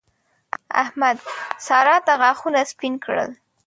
احمد؛ 0.83 1.17
سارا 1.65 1.97
ته 2.05 2.13
غاښونه 2.21 2.59
سپين 2.71 2.93
کړل. 3.03 3.29